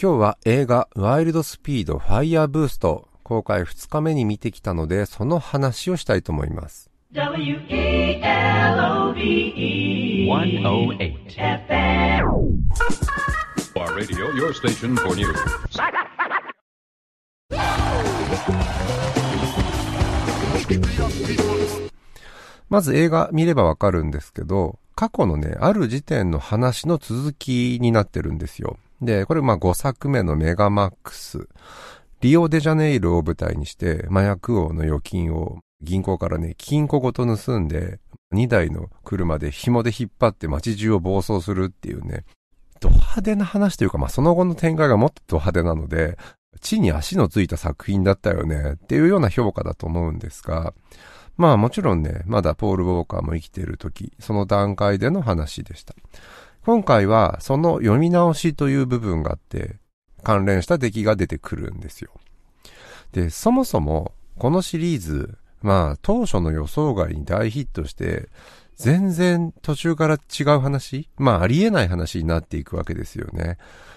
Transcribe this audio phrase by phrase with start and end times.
[0.00, 6.88] 今日は映画ワイルドスピードファイヤーブースト公開2日目に見てきたのでその話をしたいと思います。
[7.14, 7.68] W-E-L-O-V-E
[10.30, 11.18] 108.
[13.74, 15.34] Our radio, your station for news.
[22.70, 28.76] まず映画見ればわかるんですけど、過去のね、ある時点の話の続きになってるんですよ。
[29.00, 31.48] で、これまあ5作目のメガマックス。
[32.20, 38.00] リオデジャネイロを舞台にして麻薬王の預金を銀行からね、金庫ごと盗んで
[38.34, 42.24] 2台の車で紐で引っ張って街中を暴走するっていうね、
[42.80, 46.18] ド派手な話というかまあその後の展開がもっとド派手なので、
[46.60, 50.74] 地に足のついた作品だったよねっていうような評価だと思うんですが、
[51.36, 55.94] まあもちろんね、まだポール・ウォーカーも生きている時、その段階での話でした。
[56.68, 59.76] 今回はその読み直しという部分があって、
[60.22, 62.10] 関連した出来が出てくるんですよ。
[63.12, 68.28] で、そもそもこのシリーズ、まあ当初の予想外に大ヒットして、
[68.76, 73.56] 全然途中から違う話まあありえない話になっていくわけですよね。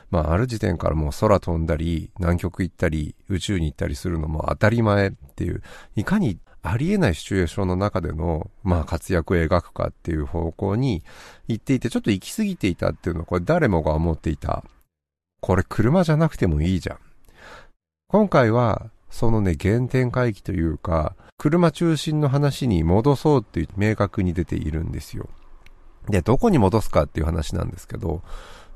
[0.10, 5.62] まあある時点からもう空飛んだり、南極行ったり、宇宙に行ったりするのも当たり前っていう、
[5.98, 11.04] いかにありえないシチュエーションの中での、まあ活躍を描くかっていう方向に
[11.48, 14.64] 行っていて、ちょっと行き過ぎていたっていうのはこれ誰もが思っていた。
[15.40, 16.98] これ車じゃなくてもいいじゃん。
[18.08, 25.28] 今回は、そのね、原点回帰というか、車中心の話に戻そうっていう明確に出ているんですよ。
[26.10, 28.22] で、どこに戻すかっていう話なんですけど、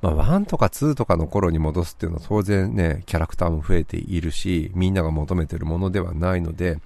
[0.02, 6.80] まあ、1とか2とかの頃に戻すっていうのは当然ね、キャラクターも増えているし、みんなが求めてるものではないので、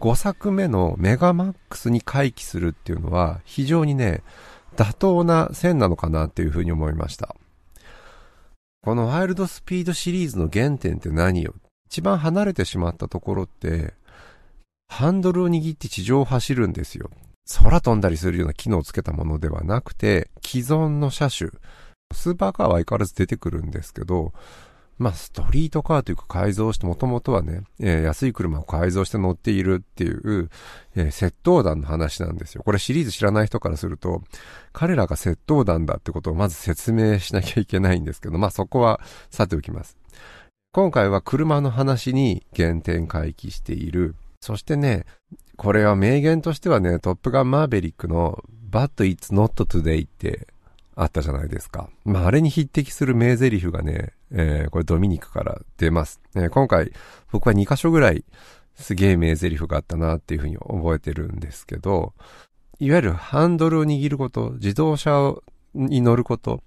[0.00, 4.22] 5作目のメガマックスに回帰するっていうのは非常にね、
[4.76, 7.36] 妥当な線なのかなっていうふうに思いました。
[8.82, 11.54] このワイルドスピードシリーズの原点って何よ？
[11.86, 13.92] 一番離れてしまったところって、
[14.88, 17.10] ハンドルを握って地上を走るんですよ。
[17.62, 21.50] 空飛んだりするような機能をつけたものではなくて、既存の車種、
[22.14, 24.32] スーパーカーは相変わらず出てくるんですけど、
[25.00, 30.50] まあ、ストリートカーというか改造して、もともとはね、えー安い車を改造して乗っているっていう、
[30.94, 32.62] えー窃盗団の話なんですよ。
[32.62, 34.22] これシリーズ知らない人からすると、
[34.74, 39.00] 彼らが窃盗団だってことをまず説明しなきゃいけないんですけど、まあそこは
[39.30, 39.96] さておきます。
[40.72, 44.16] 今回は車の話に原点回帰している。
[44.42, 45.06] そしてね、
[45.56, 50.46] これは名言としてはね、トップガンマーベリックの But it's not today って
[51.02, 51.88] あったじゃないですか。
[52.04, 56.20] まあ、あれに匹敵する名台詞がね、えーこれドミニクから出ます。
[56.36, 56.92] えー今回
[57.32, 58.24] 僕は2箇所ぐらい
[58.74, 62.12] すげえ名台詞があったなっていうふうに覚えてるんですけど、
[62.78, 65.34] いわゆるハンドルを握ること、自動車
[65.74, 66.62] に乗ること、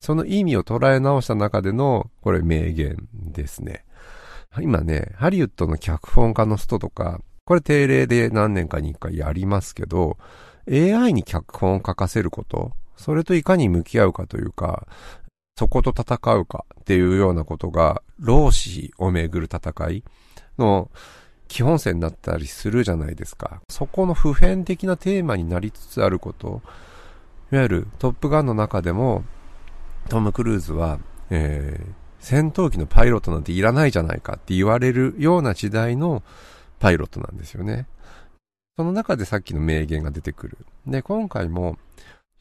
[0.00, 3.84] その意味を捉え直した中での、これ名言ですね。
[4.60, 10.16] 今ね、ハリウッドの脚本家の人とか、これ定例で何年かに一回やりますけど、
[10.70, 14.86] AI に脚本を書かせること、それといかに向き合うかというか、
[15.56, 20.04] そこと戦うかっていうようなことが、労使をめぐる戦い
[20.58, 20.90] の
[21.48, 23.62] 基本線になったりするじゃないですか。
[23.68, 26.60] そこの普遍的なテーマになりつつあること、
[27.50, 29.24] いわゆるトップガンの中でも、
[30.08, 30.98] トム・クルーズは、
[31.30, 36.22] えー戦闘機のパイロットなんていらないじゃないかって言われるような時代の
[36.78, 37.86] パイロットなんですよね。
[38.76, 40.58] その中でさっきの名言が出てくる。
[40.86, 41.78] で、今回も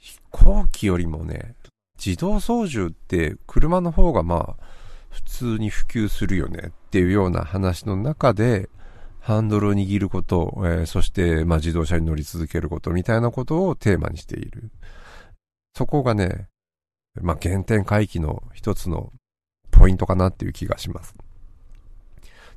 [0.08, 1.56] 飛行機よりもね、
[2.04, 4.64] 自動操縦って車の方がまあ
[5.10, 8.70] 普通に普及するよねっていうような話の中で
[9.20, 14.72] ハンドルを握ること、えーそしてまあ自動車に乗り続けることみたいなことをテーマにしている。
[15.76, 16.48] そこがね、
[17.22, 19.12] まあ原点回帰の一つの
[19.72, 21.16] ポイントかなっていう気がします。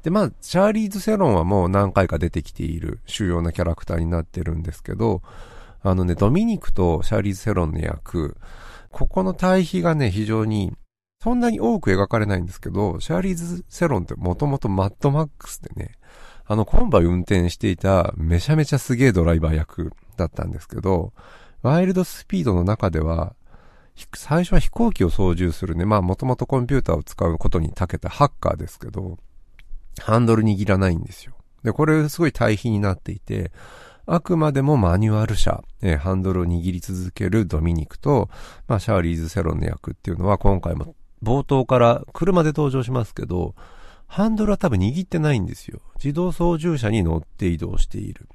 [0.03, 5.21] で、まあ、チャーリーズ・セロンはもう何回か出てきている主要なキャラクターになってるんですけど、
[5.83, 8.37] あのね、ドミニクとシャーリーズ・セロンの役、
[8.91, 10.73] ここの対比がね、非常に、
[11.23, 15.93] そんなに多く描かれないんですけど、シャーリーズ・セロンってもともとマッドマックスでね、
[16.47, 21.13] あの、コンバ運転していためちゃめちゃすげえドライバー役だったんですけど、
[21.63, 23.35] ワイルドスピードの中では、
[24.15, 29.19] 最初は飛行機を操縦するね、まあもともとコンピューターを使うことに長けたハッカーですけど、
[30.01, 31.35] ハンドル握らないんですよ。
[31.63, 33.53] で、これすごい対比になっていて、
[34.13, 38.29] あくまでもマニュアル車、えーハンドルを握り続けるドミニクと、
[38.67, 43.55] まあ、シャーリーズ・セロンの役っていうのは今回も冒頭から車で登場しますけど、
[44.09, 45.81] ハンドルは多分握ってないんですよ。
[46.03, 48.29] 自動操縦車に乗って移動している。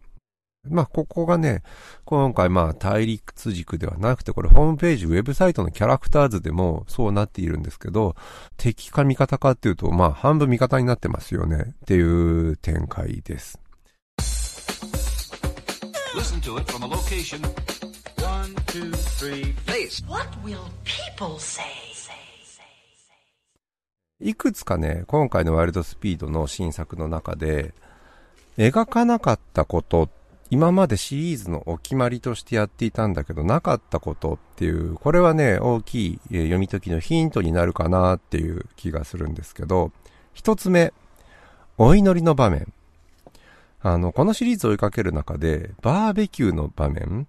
[0.69, 1.61] まあ、ここがね、
[2.05, 8.15] 今回まあ、対立軸ではなくて、これホームページ、ウェブサイトのキャラクター図でもそうなっているんですけど、
[8.55, 13.59] 敵か味方かっていうと、まあ、半分味方になってますよねっていう展開です。
[16.15, 17.41] Listen to it from a location.
[18.23, 18.89] One, two,
[19.19, 20.01] three, face.
[20.07, 21.63] What will people say?
[24.21, 27.73] いくつかね、今回のワイルドスピードの新作の中で、
[28.57, 30.07] 描かなかったこと、
[30.49, 39.91] 今までシリーズのお決まりとしてやっていたんだけど、なかったことっていう、これはね、大きいえー読み解きのヒントになるかなっていう気がするんですけど、
[40.33, 40.93] 一つ目、
[41.77, 42.71] お祈りの場面。
[43.87, 47.27] あの、このシリーズを追いかける中で、バーベキューの場面、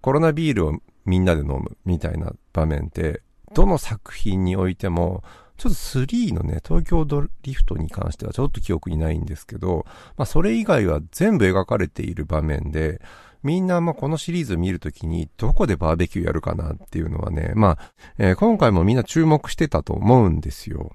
[0.00, 3.20] コロナビールをみんなで飲むみたいな場面って、
[3.52, 5.24] どの作品においても、
[5.56, 9.86] ちょっと3のね、東京ドリフトに関してはちょっと記憶にないんですけど、
[10.16, 13.00] まあそれ以外は全部描かれている場面で、
[13.42, 17.78] みんなまあこのシリーズを見るときにどこでバーベキューやるかなっていうのはね、まあ、
[18.18, 20.92] えー今回もみんな注目してたと思うんですよ。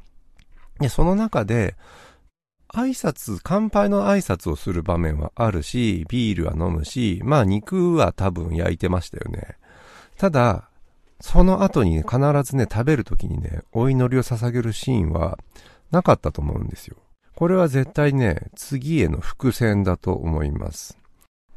[0.80, 1.76] で、その中で、
[2.74, 9.58] 挨拶、乾杯の挨拶をする場面はあるし、ビールは飲むし、まあ肉は多分焼いてましたよね。
[10.18, 10.70] ただ、
[11.22, 15.38] その後にね、必ずね、食べる時にね、お祈りを捧げるシーンは
[15.92, 16.98] なかったと思うんですよ。
[17.36, 20.98] これは絶対ね、次への伏線だと思います。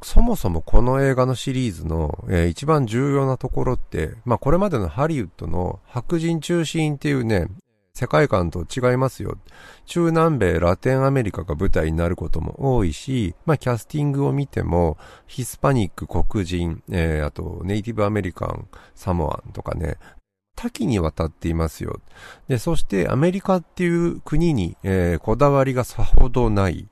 [0.03, 7.49] そもそもこの映画のシリーズの、えー一番重要なところって、まあこれまでのハリウッドの白人中心っていうね、
[7.97, 9.39] 世界観と違いますよ。
[9.87, 19.97] 中南米、ラテンアメリカが舞台になることも多いし、まあキャスティングを見ても、ヒスパニック、黒人、えーあとネイティブアメリカン、サモアンとかね、
[20.57, 22.03] 多岐にわたっていますよ。
[22.49, 26.87] で、そしてアメリカっていう国に、えーこだわりがさほどない。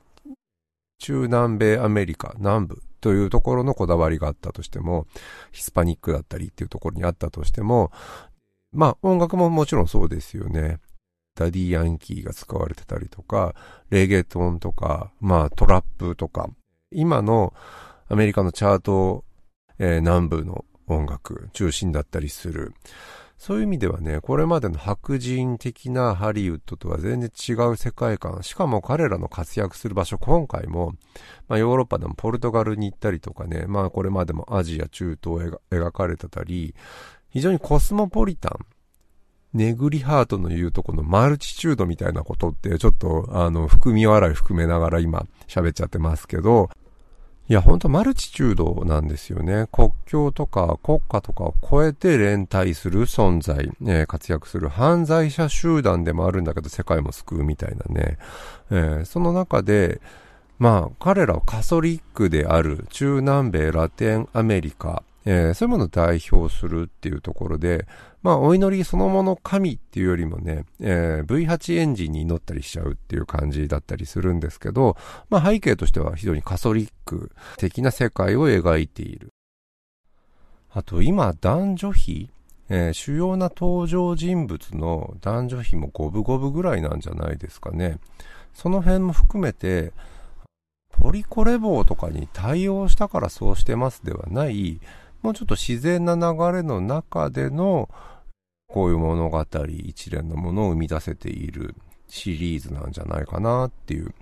[0.97, 5.05] 中南米アメリカ、南部というところのこだわりがあったとしても、
[5.51, 7.91] ヒスパニックだったりっていうところにあったとしても、
[8.73, 10.79] まあ音楽ももちろんそうですよね。
[11.35, 13.53] ダディヤンキーが使われてたりとか、
[13.89, 16.49] レゲトンとか、まあトラップとか、
[16.91, 17.53] 今の
[18.07, 19.25] アメリカのチャート、
[19.77, 22.73] えー南部の音楽中心だったりする。
[23.37, 28.43] そういう意味ではね、これまでの白人的なハリウッドとは全然違う世界観。
[28.43, 30.93] しかも彼らの活躍する場所、今回も、
[31.49, 36.73] まあヨーロッパでもポルトガルに行ったりとかね、まあこれまでもアジア、中東描描かれてたり、
[37.29, 38.74] 非常にコスモポリタン。
[39.55, 46.69] ネグリハートの言うとこのマルチチュードみたいなことってちょっとあの含み笑い含めながら今喋っちゃってますけど、
[47.47, 49.67] いや、ほんとマルチチュードなんですよね。
[49.71, 58.17] 国境とか国家とかを超えて連帯する存在、えー活躍する犯罪者集団でもあるんだけど世界も救うみたいなね。
[58.71, 60.01] えーその中で、
[60.59, 67.87] まあ、彼らはカソリックである中南米、ラテンアメリカ、えーそういうものを代表するっていうところで、
[68.21, 74.95] まあ、お祈りそのもの神っていうよりもね、えー V8 エンジンに乗ったりしちゃうっていう感じだったりするんですけど、
[75.29, 79.29] まあ、背景としては非常にカソリック的な世界を描いている。
[80.71, 82.29] あと、今、男女比、
[82.69, 87.97] えー主要な登場人物の男女比も五分五分ぐらいなんじゃないですかね。
[88.53, 89.93] その辺も含めて、
[90.89, 94.79] ポリコレ棒とかに対応したからそうしてますではない、
[95.25, 96.21] もうちょっと自然な流
[96.55, 97.89] れの中での、
[98.67, 101.73] こういう物語、一連のものを生み出せている
[102.07, 104.13] シリーズなんじゃないかなっていう。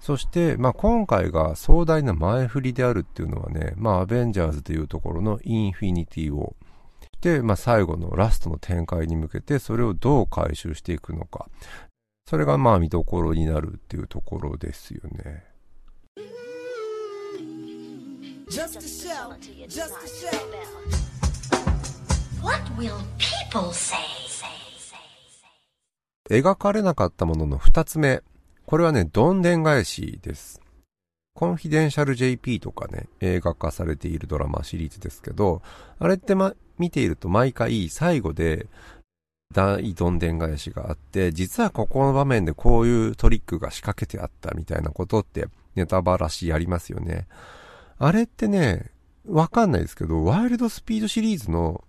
[0.00, 6.54] そして、まあ、今回が壮大な前振りであるっていうのはね、まあ、アベンジャーズというところのインフィニティを、
[7.22, 11.48] で、まあ、最後のラストの展開に向けて、それをどう回収していくのか。
[12.28, 15.44] それがまあ見どころになるっていうところですよね。
[18.50, 20.36] Just a shout, just a shout.
[22.42, 23.96] What will people say?
[26.30, 28.22] 描かれなかったものの二つ目。
[28.66, 30.60] これはね、どんでん返しです。
[31.34, 35.62] コンフィデンシャル JP とかね、映画化されているドラマシリーズですけど、
[35.98, 38.66] あれってま、見ていると毎回最後で
[39.54, 45.46] 大どんでん返しがあって、実はここの場面でこういうトリックが仕掛けてあったみたいなことって
[45.76, 47.26] ネタバラシやりますよね。
[47.98, 48.90] あれってね、
[49.26, 51.84] わかんないですけど、ワイルドスピードシリーズの、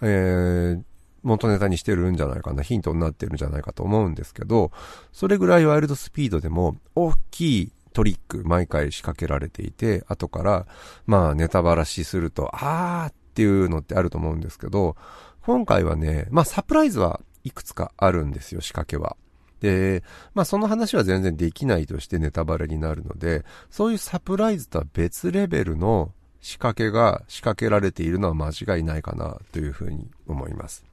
[0.00, 0.82] えー、
[1.22, 4.70] 元ネタにしてるんじゃないかな、ヒントになってるんじゃないかと思うんですけど、
[5.12, 10.66] それぐらいワイルドスピードでも大きいトリック毎回仕掛けられていて、後から
[11.06, 14.96] まあネタばらしすると、あーっていうのってあると思うんですけど、
[15.42, 19.16] 今回はね、まあサプライズはいくつかあるんですよ、仕掛けは。
[19.60, 20.02] で、
[20.34, 30.84] まあその話は全然できないとしてネタバレになるので、そういうサプライズとは別レベルの仕掛けが仕掛けられているのは間違いないかなというふうに思います。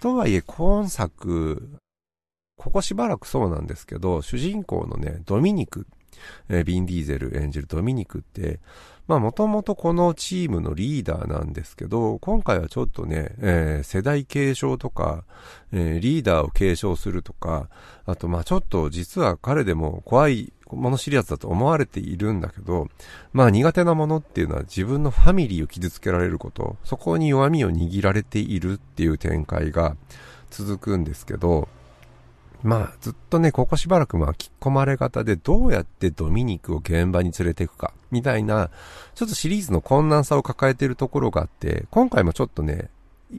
[0.00, 1.68] とはいえ、今作、
[2.56, 5.86] ここしばらくそうなんですけど、主人公のね、ドミニク、
[6.48, 8.60] えービン・ディーゼル演じるドミニクって、
[9.08, 15.24] まあもともとこのチームのリーダーなんですけど、今回はちょっとね、えー世代継承とか、
[15.72, 17.68] えーリーダーを継承するとか、
[18.06, 22.88] あとまあちょっと実は彼でも怖いもの知りやつだと思われているんだけど、
[23.32, 29.96] まあ苦手なものっていうのは自分のファミリーを傷つけられること、そこに弱みを握られているっていう展開が
[30.50, 31.68] 続くんですけど、
[32.62, 38.70] まあずっとね、ここしばらく巻き込まれ方でどうやってドミニクを現場に連れていくか、みたいな、
[39.14, 42.90] ちょっとシリーズの困難さを抱えているところがあって、今回もちょっとね、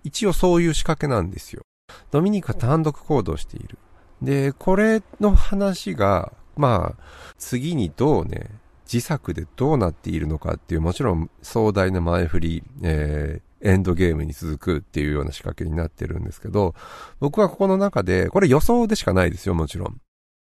[0.04, 1.64] 一応そういう仕掛けなんですよ。
[2.12, 3.78] ドミニクは単独行動している。
[4.22, 7.04] で、これの話が、まあ、
[7.38, 8.50] 次にどうね、
[8.92, 16.76] 自作でどうなっているのかっていう、もちろん壮大な前振り、えー、エンドゲームに続くっていうような仕掛けになってるんですけど、
[17.20, 19.98] 僕はここの中で、これ予想でしかないですよ、もちろん。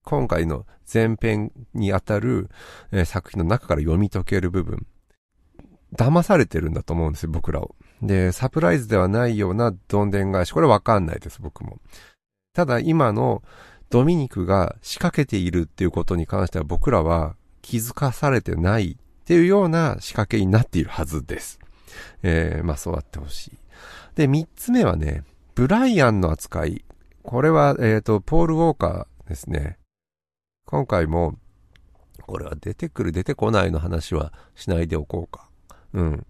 [0.06, 2.50] 今回の前編にあたる、
[2.92, 4.88] えー作品の中から読み解ける部分。
[5.96, 7.76] 騙されてるんだと思うんですよ、僕らを。
[8.02, 10.52] で、サプライズではないようなどんでん返し。
[10.52, 11.80] これわかんないです、僕も。
[12.54, 13.44] ただ今の
[13.90, 21.60] ドミニクが仕掛けているっていうことに関しては僕らは気づかされてないっていうような仕掛けになっているはずです。
[22.24, 23.52] えー、まあそうあってほしい。
[24.16, 25.24] で、三つ目はね、
[25.56, 26.84] ブライアンの扱い。
[27.24, 29.78] これは、えっ、と、ポール・ウォーカーですね。
[30.66, 31.36] 今回も、
[32.22, 35.50] これは出てくる出てこないの話はしないでおこうか。
[35.94, 36.26] うん。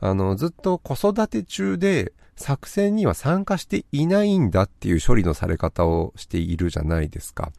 [0.00, 7.50] あの、ずっと子育て中で作戦には参加していないんだっていう処理のされ方をしているじゃないですか。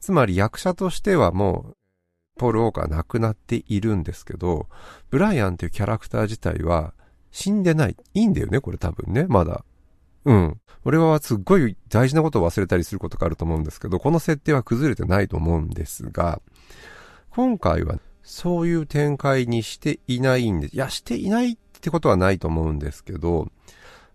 [0.00, 1.76] つまり役者としてはもう、
[2.36, 4.68] ポール・ウォーカー亡くなっているんですけど、
[5.10, 6.94] ブライアンっていうキャラクター自体は
[7.30, 7.96] 死んでない。
[8.14, 9.64] いいんだよね、これ多分ね、まだ。
[10.24, 10.60] うん。
[10.84, 16.40] 俺はすっごい大事なことを忘れたりすることがあると思うんですけど、この設定は崩れてないと思うんですが、
[17.30, 23.48] 今回はそういう展開にしていないんで、いや、していないってことはないと思うんですけど、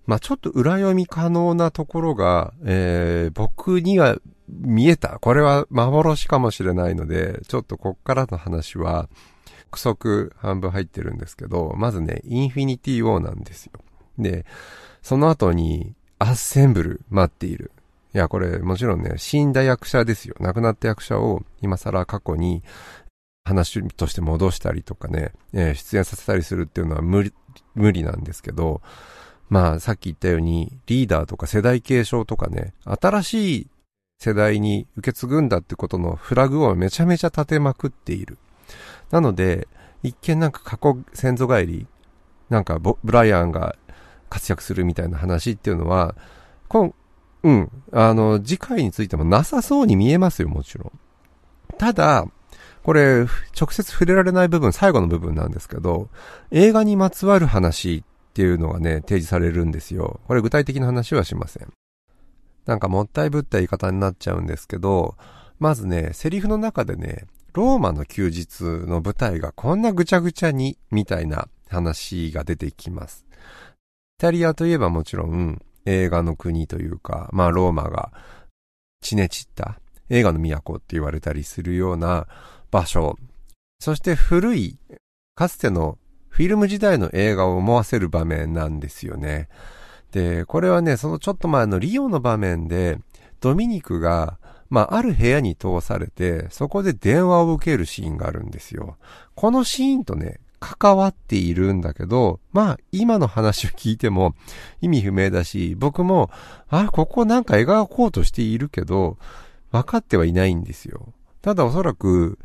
[0.05, 4.17] まあちょっと裏読み可能なところが、えー、僕には
[4.59, 5.19] 見えた。
[5.19, 9.09] これは幻かもしれないので、ちょっとこっからの話は、
[9.71, 13.73] 憶測半分入ってるんですけど、まずね、インフィニティ・ウォーなんですよ。
[14.17, 14.45] で、
[15.01, 17.71] その後に、アッセンブル待っている。
[18.13, 20.35] いや、これもちろんね、死んだ役者ですよ。
[20.39, 22.63] 亡くなった役者を今更過去に
[23.45, 27.33] 話として戻したりとかね、えー出演させたりするっていうのは無理、
[27.75, 28.81] 無理なんですけど、
[29.49, 33.67] まあさっき言ったようにリーダーとか世代継承とかね、新しい
[34.19, 38.37] 世代に受け継ぐんだってことのフラグをめちゃめちゃ立てまくっている。
[39.11, 39.67] なので、
[40.03, 41.87] 一見なんか過去先祖返り、
[42.49, 43.77] なんかブライアンが
[44.29, 46.15] 活躍するみたいな話っていうのは、
[46.67, 46.93] こん、
[47.43, 51.77] うん、あの、次回についてもなさそうに見えますよ、もちろん。
[51.77, 52.27] ただ、
[52.83, 53.25] これ、
[53.59, 56.09] 直接触れられない部分、最後の部分なんですけど、
[56.51, 60.19] 映画にまつわる話っていうのがね、提示されるんですよ。
[60.27, 61.71] これ具体的な話はしません。
[62.69, 65.17] なんかもったいぶった言い方になっちゃうんですけど、
[65.57, 73.25] まずね、セリフの中でね、ローマの休日の舞台がこんなぐちゃぐちゃに、みたいな話が出てきます。
[73.31, 78.11] イタリアといえばもちろん映画の国というか、まあローマが
[79.01, 82.27] 地ね散った映画の都って言われたりするような
[82.69, 83.17] 場所。
[83.79, 84.77] そして古い、
[85.33, 85.97] かつての
[86.27, 89.49] フィルム時代の映画を思わせる場面なんですよね。
[90.11, 92.99] で、これはね、そのちょっと前のリオの場面で、
[93.41, 94.39] ドミニクが、
[94.69, 98.97] まあ、ある部屋に通されて、そこで電話を受けるシーンがあるんですよ。
[99.35, 104.35] このシーンとね、関わっているんだけど、まあ、今の話を聞いても
[104.81, 106.29] 意味不明だし、僕も、
[106.67, 109.17] あ、ここなんか描こうとしているけど、
[109.71, 111.13] 分かってはいないんですよ。
[111.41, 112.37] ただおそらく、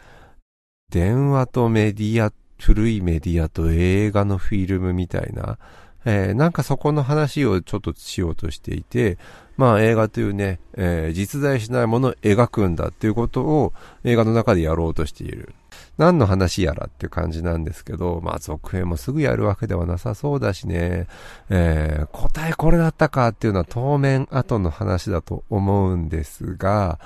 [0.91, 5.59] 電話とメディア、古いメディアと映画のフィルムみたいな、
[6.05, 9.19] えーなんかそこの話をちょっとしようとしていて、
[9.57, 13.73] まあ映画というね、えー実在しないものを描くんだっていうことを
[14.05, 15.55] 映画の中でやろうとしている。
[15.97, 21.07] 何の話やらっていう感じなんですけど、まあ続編もすぐやるわけではなさそうだしね、
[21.51, 26.99] えー答えこれだったかっていうのは当面後の話だと思うんですが、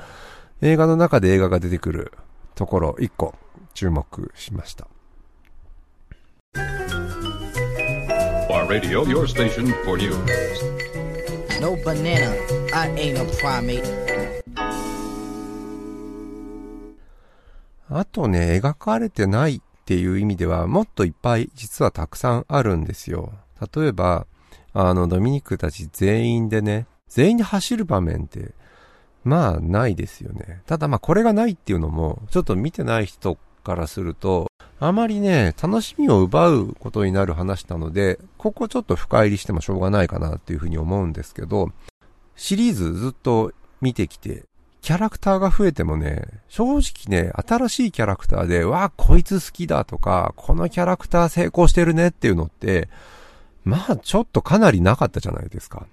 [0.60, 2.12] 映画の中で映画が出てくる
[2.54, 3.34] ところ1個
[3.74, 4.88] 注目しました。
[8.68, 10.14] Radio, your station for news.
[11.58, 12.37] No banana,
[12.75, 13.82] I ain't a primate.
[17.88, 23.32] あとね、描かれてないっていう意味では、もっといっぱい実はたくさんあるんですよ。
[23.75, 24.26] 例えば、
[24.75, 28.52] あの、ドミニクたち全員でね、全員で走る場面って、
[29.25, 30.60] まあ、ないですよね。
[30.66, 34.47] ただまあ、これがないっていうのも、ちょっと見てない人からすると、
[34.80, 41.73] あまりね、楽しみを奪うことになる話なので、ここちょっと深入りしてもしょうがないかなっていうふうに思うんですけど、
[42.37, 44.44] シリーズずっと見てきて、
[44.80, 52.88] キャラクターが増えてもね、正直ね、新しいキャラクターで、わあ、こいつ好きだとか、このキャラクター成功してるねっていうのって、
[53.64, 55.87] まあ、ちょっとかなりなかったじゃないですか。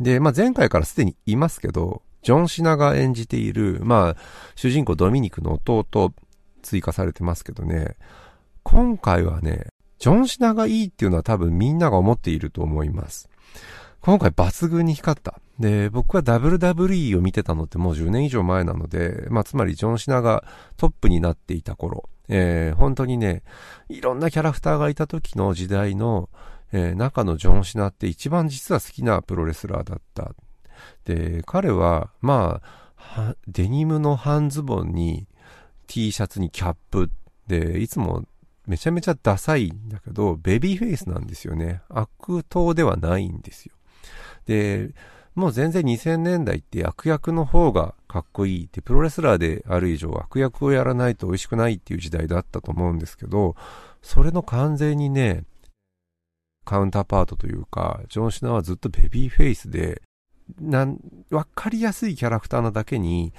[0.00, 4.16] で、まあ前回からすでにいますけど、ジョン・シナが演じている、まあ、
[4.54, 6.12] 主人公ドミニクの弟、
[6.62, 7.96] 追加されてますけどね、
[8.62, 9.66] 今回はね、
[9.98, 13.28] ジョン・シナがいいっていうのは多分みんなが思っていると思います。
[14.00, 15.40] 今回抜群に光った。
[15.60, 20.44] で、僕は WWE を見てたのってもう10年以上前なので、まあつまりジョン・シナが
[20.76, 23.42] トップになっていた頃、えー、本当にね、
[23.88, 26.28] いろんなキャラクターがいた時の時代の、
[26.72, 30.34] えー中のジョン・シナって一番実は好きなプロレスラーだった。
[31.04, 32.60] で、彼は、ま
[32.98, 35.28] あ、デニムの半ズボンに
[35.86, 37.10] T シャツにキャップ
[37.46, 38.24] で、いつも
[38.66, 41.82] めちゃめちゃダサいんだけど、ベビーフェイスなんですよね。
[41.88, 43.74] 悪党ではないんですよ。
[44.46, 44.90] で、
[45.34, 53.56] もう全然2000年代って悪役の方がかっこいいって、プロレスラーである以上悪役をやらないと美味しくないっていう時代だったと思うんですけど、
[54.02, 55.44] それの完全にね、
[56.64, 60.02] カウンターパートというか、ジョン・シナはずっとベビーフェイスで、
[60.60, 60.98] なん、
[61.30, 63.32] わかりやすいキャラクターなだけに、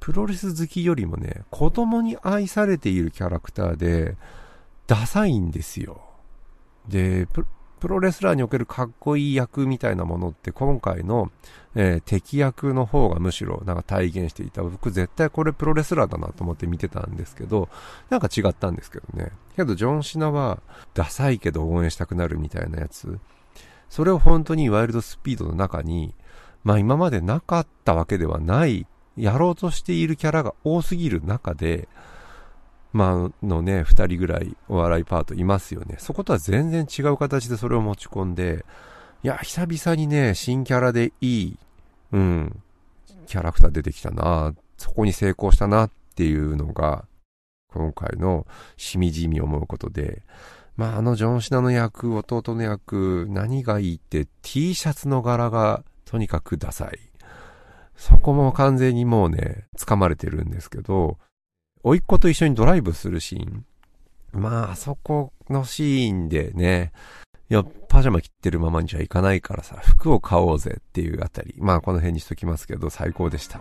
[0.00, 4.16] プロレス好きよりもね、子供に愛されているキャラクターで、
[4.88, 6.00] ダサいんですよ。
[6.88, 7.28] で、
[7.78, 11.30] プロレスラーにおけるかっこいい役みたいなものって今回の、
[11.76, 14.62] えー敵役の方がむしろなんか体現していた。
[14.62, 17.68] 僕絶対これプロレスラーだなと思って見てたんですけど、
[18.10, 19.30] なんか違ったんですけどね。
[19.54, 20.60] けどジョン・シナは
[20.94, 23.20] ダサいけど応援したくなるみたいなやつ。
[23.90, 26.14] それを本当にワイルドスピードの中に、
[26.64, 31.88] まあ今までなかったわけではない、やろうとしているキャラが多すぎる中で、
[32.92, 35.96] まあ、のね、二人ぐらいお笑いパートいますよね。
[35.98, 38.64] そことは全然違う形でそれを持ち込んで、
[39.22, 41.58] いや、久々にね、新キャラでいい、
[42.12, 42.62] うん、
[43.26, 47.04] キャラクター出てきたな、そこに成功したなっていうのが、
[47.70, 48.46] 今回の
[48.76, 50.22] しみじみ思うことで、
[50.76, 56.98] まあ、あのジョン・シナの役、弟の役、何がいいって T シャツの柄がとにかくダサい。
[57.96, 61.18] そこも完全にもうね、掴まれてるんですけど、
[61.82, 63.64] 甥っ子と一緒にドライブするシーン。
[64.32, 66.92] まあ、あそこのシーンでね、
[67.50, 71.54] いや、パジャマ着てるままにじゃいかないからさ、服を買おうぜっていうあたり。
[71.58, 73.60] まあ、この辺にしときますけど、最高でした。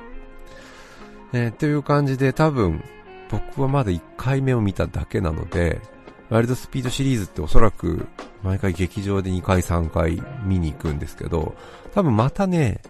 [1.34, 2.84] えーという感じで、多分、
[3.30, 5.82] 僕はまだ1回目を見ただけなので、
[6.30, 8.08] ワイルドスピードシリーズっておそらく、
[8.44, 11.56] 毎回劇場で2回3回見に行くんですけど、
[11.94, 12.82] 多分またね、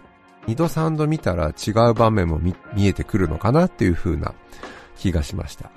[0.48, 4.34] 2度3度見たら違う場面も見見えてくるのかなっていう風な
[4.98, 5.70] 気がしました。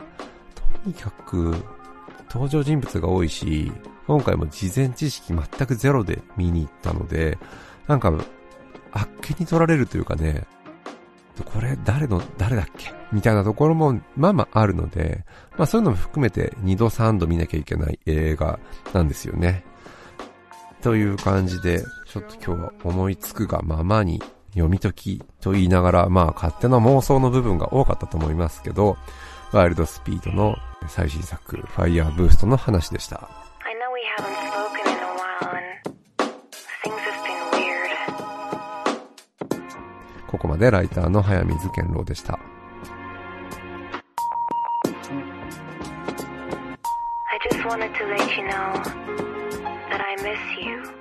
[0.56, 1.56] とにかく、
[2.30, 3.72] 登場人物が多いし、
[4.08, 7.38] 今回も事前知識全くゼロで見に行ったので、
[7.88, 8.14] なんか、
[8.92, 10.46] あっけに取られるというかね、
[11.46, 12.94] これ誰の、誰だっけ？
[13.12, 15.24] みたいなところも、まあまああるので、
[15.58, 18.60] まあそういうのも含めて2度3度見なきゃいけない映画
[18.94, 19.64] なんですよね。
[20.82, 24.22] という感じで、ちょっと今日は思いつくがままに
[24.52, 28.98] 読み解きと言いながら、まあ勝手な妄想の部分が多かったと思いますけど、
[29.52, 30.56] ワイルドスピードの
[30.88, 33.30] 最新作、ファイヤーブーストの話でした。
[40.28, 42.40] ここまでライターの早水健郎でした。
[47.30, 48.72] I just wanted to let you know
[49.90, 51.01] that I miss you.